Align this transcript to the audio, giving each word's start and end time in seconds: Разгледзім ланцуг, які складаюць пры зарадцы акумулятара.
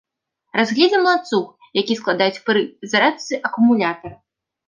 Разгледзім 0.59 1.03
ланцуг, 1.07 1.47
які 1.81 1.97
складаюць 2.01 2.43
пры 2.49 2.59
зарадцы 2.93 3.33
акумулятара. 3.51 4.15